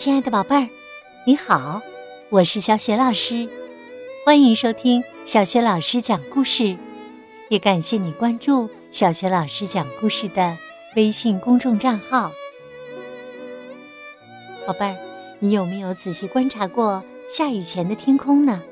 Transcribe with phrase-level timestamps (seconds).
[0.00, 0.66] 亲爱的宝贝儿，
[1.26, 1.82] 你好，
[2.30, 3.46] 我是小雪老师，
[4.24, 6.74] 欢迎收听小雪老师讲故事，
[7.50, 10.56] 也感谢你关注小雪老师讲故事的
[10.96, 12.32] 微信公众账号。
[14.66, 14.96] 宝贝儿，
[15.38, 18.62] 你有没有仔细观察过下雨前的天空呢？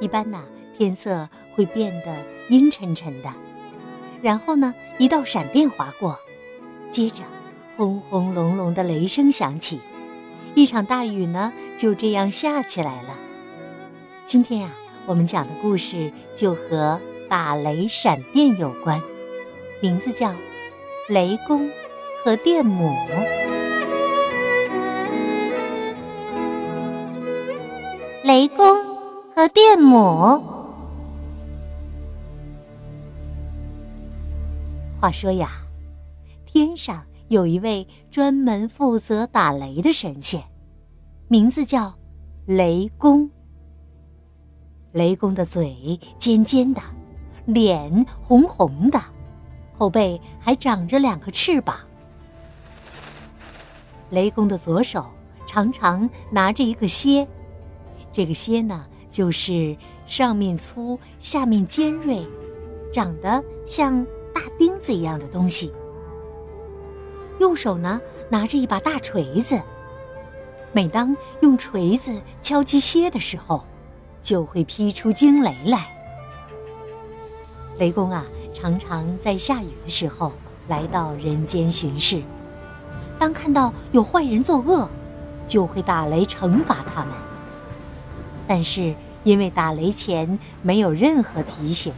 [0.00, 0.42] 一般呢，
[0.74, 2.16] 天色会变得
[2.48, 3.30] 阴沉沉的，
[4.22, 6.18] 然后呢，一道闪电划过，
[6.90, 7.22] 接着。
[7.76, 9.80] 轰轰隆隆的雷声响起，
[10.54, 13.16] 一场大雨呢就这样下起来了。
[14.26, 14.70] 今天呀，
[15.06, 19.00] 我们讲的故事就和打雷闪电有关，
[19.80, 20.28] 名字叫
[21.08, 21.70] 《雷公
[22.24, 22.90] 和电母》。
[28.22, 28.84] 雷公
[29.34, 30.44] 和电母。
[35.00, 35.48] 话说呀，
[36.44, 37.09] 天上。
[37.30, 40.42] 有一位专门负责打雷的神仙，
[41.28, 41.94] 名字叫
[42.44, 43.30] 雷公。
[44.90, 46.82] 雷公的嘴尖尖的，
[47.46, 49.00] 脸红红的，
[49.78, 51.76] 后背还长着两个翅膀。
[54.10, 55.06] 雷公的左手
[55.46, 57.24] 常常拿着一个楔，
[58.10, 62.26] 这个楔呢，就是上面粗、下面尖锐、
[62.92, 65.72] 长得像大钉子一样的东西。
[67.40, 69.58] 右手呢拿着一把大锤子，
[70.72, 73.64] 每当用锤子敲击楔的时候，
[74.22, 75.88] 就会劈出惊雷来。
[77.78, 80.32] 雷公啊，常常在下雨的时候
[80.68, 82.22] 来到人间巡视，
[83.18, 84.86] 当看到有坏人作恶，
[85.46, 87.14] 就会打雷惩罚他们。
[88.46, 88.94] 但是
[89.24, 91.94] 因为打雷前没有任何提醒，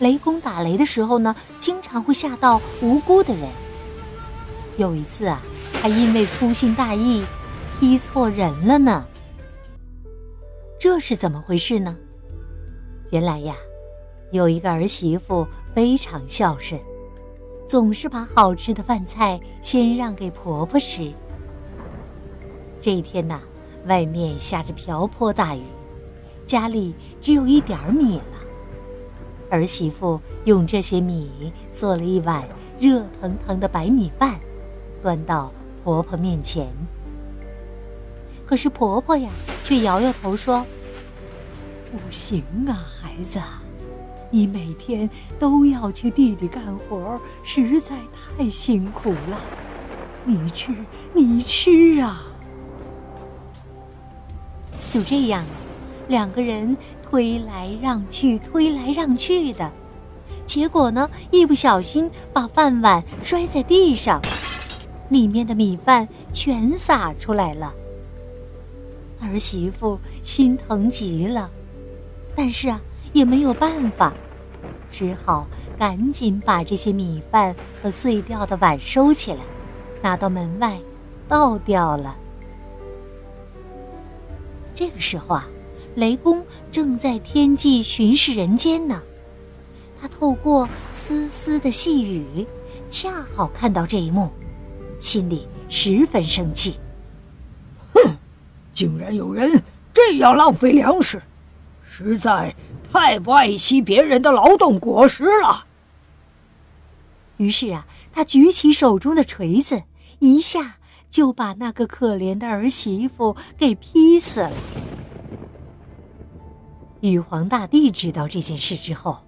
[0.00, 3.48] 雷公打雷的时候呢，经常会吓到无辜的人。
[4.78, 5.42] 有一次啊，
[5.82, 7.24] 还因为粗心大意
[7.80, 9.04] 踢错人了呢。
[10.78, 11.96] 这是怎么回事呢？
[13.10, 13.56] 原来呀，
[14.30, 15.44] 有一个儿媳妇
[15.74, 16.80] 非常孝顺，
[17.66, 21.12] 总是把好吃的饭菜先让给婆婆吃。
[22.80, 23.40] 这一天呐，
[23.86, 25.62] 外面下着瓢泼大雨，
[26.46, 28.24] 家里只有一点儿米了。
[29.50, 34.38] 儿媳妇用这些米做了一碗热腾腾的白米饭。
[35.02, 35.52] 端到
[35.84, 36.66] 婆婆面前，
[38.46, 39.30] 可是婆婆呀，
[39.62, 40.64] 却摇摇头说
[41.90, 43.40] ：“不行啊，孩子，
[44.30, 45.08] 你每天
[45.38, 47.94] 都要去地里干活，实在
[48.36, 49.40] 太辛苦了。
[50.24, 50.74] 你吃，
[51.14, 52.24] 你吃啊！”
[54.90, 55.44] 就这样，
[56.08, 59.72] 两个人推来让去，推来让去的，
[60.44, 64.20] 结果呢，一不小心把饭碗摔在地上。
[65.08, 67.74] 里面的米饭全洒出来了，
[69.20, 71.50] 儿媳妇心疼极了，
[72.34, 72.80] 但是啊
[73.12, 74.14] 也没有办法，
[74.90, 75.46] 只好
[75.78, 79.40] 赶紧把这些米饭和碎掉的碗收起来，
[80.02, 80.78] 拿到门外
[81.26, 82.16] 倒掉了。
[84.74, 85.48] 这个时候啊，
[85.94, 89.02] 雷公正在天际巡视人间呢，
[90.00, 92.46] 他透过丝丝的细雨，
[92.88, 94.30] 恰好看到这一幕。
[95.00, 96.78] 心里十分生气。
[97.94, 98.16] 哼，
[98.72, 101.22] 竟然有人这样浪费粮食，
[101.82, 102.54] 实在
[102.92, 105.66] 太不爱惜别人的劳动果实了。
[107.36, 109.84] 于是啊，他举起手中的锤子，
[110.18, 114.52] 一下就把那个可怜的儿媳妇给劈死了。
[117.00, 119.18] 玉皇大帝知道这件事之后，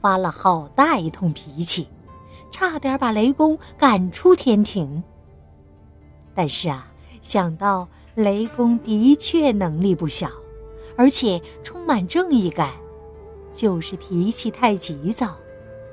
[0.00, 1.88] 发了好大一通脾气，
[2.52, 5.02] 差点把雷公赶出天庭。
[6.36, 6.86] 但是啊，
[7.20, 10.28] 想到雷公的确能力不小，
[10.96, 12.70] 而且充满正义感，
[13.52, 15.34] 就是脾气太急躁，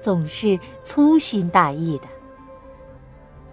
[0.01, 2.03] 总是粗心大意的。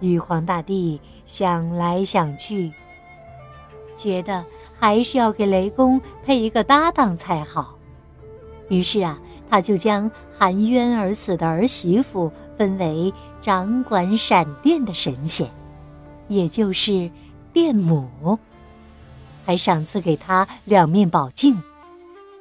[0.00, 2.72] 玉皇大帝想来想去，
[3.94, 4.44] 觉得
[4.78, 7.76] 还是要给雷公配一个搭档才好。
[8.68, 15.48] 于是啊，他就将含冤而死的儿媳妇分为掌管闪电的神仙。
[16.30, 17.10] 也就是
[17.52, 18.38] 电母，
[19.44, 21.60] 还赏赐给他两面宝镜。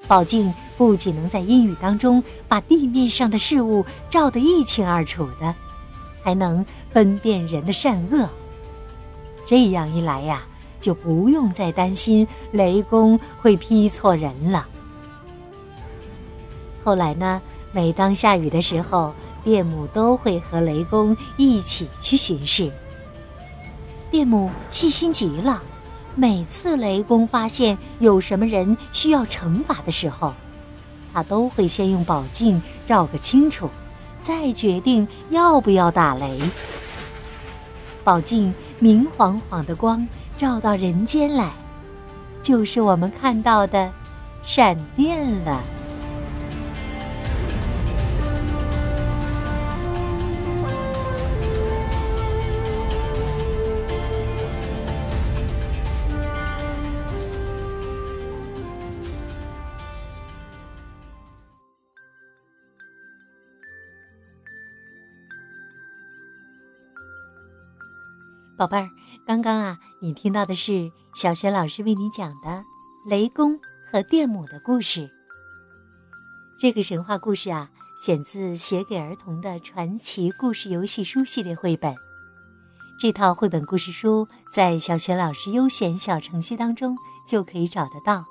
[0.07, 5.55] 宝镜不仅能在阴雨当中把地面上的事物照得一清二楚的，
[6.23, 8.29] 还能分辨人的善恶。
[9.47, 10.43] 这样一来呀，
[10.79, 14.67] 就不用再担心雷公会劈错人了。
[16.83, 17.41] 后来呢，
[17.71, 22.71] 每当下雨的时候，电母都会和雷公一起去巡视。
[24.11, 25.61] 电母细心极了，
[26.15, 30.33] 每次雷公发现有什么人需要惩罚的时候，
[31.13, 33.69] 他都会先用宝镜照个清楚，
[34.21, 36.39] 再决定要不要打雷。
[38.03, 40.07] 宝镜明晃晃的光
[40.37, 41.51] 照到人间来，
[42.41, 43.91] 就是我们看到的
[44.43, 45.61] 闪电了。
[68.59, 68.89] 宝贝儿，
[69.25, 72.61] 刚刚啊，你听到的是小雪老师为你讲的
[73.07, 73.57] 雷公
[73.89, 75.09] 和电母的故事。
[76.59, 77.71] 这个神话故事啊，
[78.03, 81.95] 选自写给儿童的传奇故事游戏书系列绘本。
[82.99, 88.25] 这套绘本故事书在小雪老师优选小程序当中就可以找得到。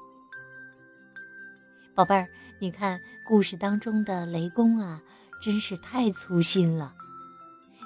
[1.94, 2.28] 宝贝儿，
[2.60, 5.00] 你看故事当中的雷公啊，
[5.42, 6.92] 真是太粗心了。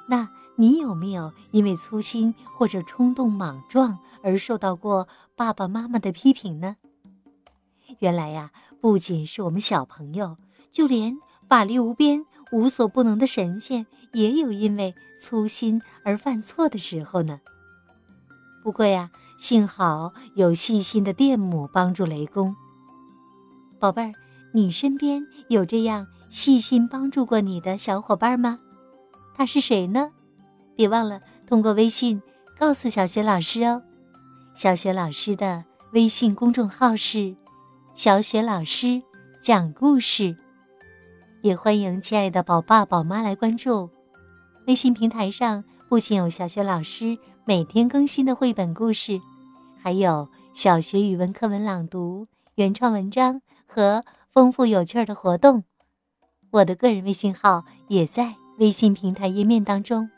[0.08, 0.28] 那。
[0.56, 6.76] 你有没有因为粗心或者冲动莽撞而受到过爸爸妈妈的批评呢？
[7.98, 8.50] 原来呀，
[8.80, 10.36] 不仅是我们小朋友，
[10.70, 11.16] 就连
[11.48, 17.40] 法力无边、无所不能的神仙也有因为粗心而犯错的时候呢。
[18.62, 22.54] 不过呀，幸好有细心的电母帮助雷公。
[23.80, 24.12] 宝贝儿，
[24.54, 28.58] 你身边有这样细心帮助过你的小伙伴吗？
[29.36, 30.12] 他是谁呢？
[30.82, 32.20] 别忘了通过微信
[32.58, 33.84] 告诉小雪老师哦。
[34.52, 37.36] 小雪老师的微信公众号是
[37.94, 39.00] “小雪老师
[39.40, 40.36] 讲故事”，
[41.42, 43.90] 也欢迎亲爱的宝爸宝妈来关注。
[44.66, 49.20] 微信平台上不仅有小雪老师每天更新的绘本故事，
[49.80, 52.26] 还有小学语文课文朗读、
[52.56, 55.62] 原创文章和丰富有趣的活动。
[56.50, 60.10] 我的个人微信号也在微信平台页面当中。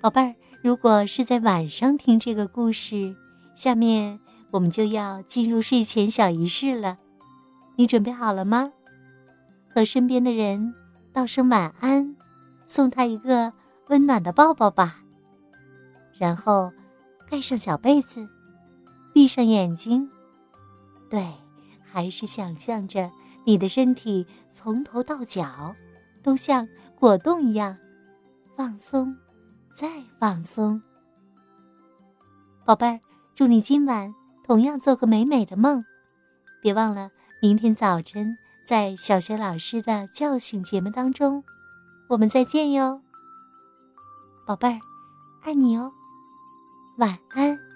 [0.00, 3.16] 宝贝儿，如果是在晚上听这个故事，
[3.56, 4.20] 下面
[4.52, 6.98] 我们就要进入睡前小仪式了。
[7.76, 8.72] 你准备好了吗？
[9.68, 10.72] 和身边的人
[11.12, 12.14] 道声晚安，
[12.64, 13.52] 送他一个
[13.88, 15.00] 温暖的抱抱吧。
[16.16, 16.70] 然后
[17.28, 18.28] 盖上小被子，
[19.12, 20.08] 闭上眼睛。
[21.10, 21.26] 对，
[21.82, 23.10] 还是想象着
[23.44, 25.74] 你的身体从头到脚
[26.22, 27.76] 都像果冻一样
[28.56, 29.16] 放松。
[29.78, 29.88] 再
[30.18, 30.82] 放松，
[32.64, 32.98] 宝贝儿，
[33.36, 34.12] 祝你今晚
[34.44, 35.84] 同样做个美美的梦。
[36.60, 38.36] 别忘了，明天早晨
[38.66, 41.44] 在小学老师的叫醒节目当中，
[42.08, 43.00] 我们再见哟。
[44.48, 44.80] 宝贝儿，
[45.44, 45.92] 爱你哦，
[46.98, 47.67] 晚安。